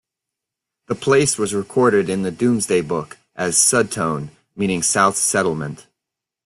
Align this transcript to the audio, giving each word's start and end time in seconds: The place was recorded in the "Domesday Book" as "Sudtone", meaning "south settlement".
The 0.87 0.95
place 0.95 1.37
was 1.37 1.53
recorded 1.53 2.09
in 2.09 2.23
the 2.23 2.31
"Domesday 2.31 2.81
Book" 2.81 3.19
as 3.35 3.55
"Sudtone", 3.55 4.31
meaning 4.55 4.81
"south 4.81 5.15
settlement". 5.15 5.85